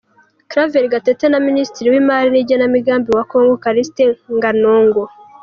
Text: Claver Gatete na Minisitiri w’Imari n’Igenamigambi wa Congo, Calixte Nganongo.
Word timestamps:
Claver 0.51 0.85
Gatete 0.93 1.25
na 1.29 1.39
Minisitiri 1.47 1.87
w’Imari 1.93 2.29
n’Igenamigambi 2.31 3.09
wa 3.17 3.23
Congo, 3.31 3.53
Calixte 3.63 4.03
Nganongo. 4.35 5.03